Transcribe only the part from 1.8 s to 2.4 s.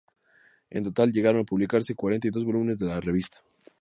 cuarenta y